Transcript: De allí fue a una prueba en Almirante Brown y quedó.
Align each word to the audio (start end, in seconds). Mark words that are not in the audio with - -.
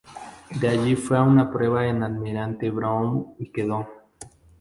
De 0.59 0.67
allí 0.67 0.95
fue 0.95 1.15
a 1.19 1.21
una 1.21 1.51
prueba 1.51 1.85
en 1.85 2.01
Almirante 2.01 2.71
Brown 2.71 3.35
y 3.37 3.51
quedó. 3.51 3.87